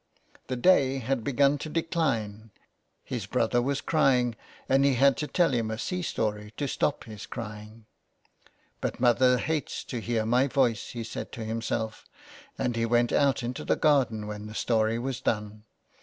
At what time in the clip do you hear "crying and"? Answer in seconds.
3.81-4.83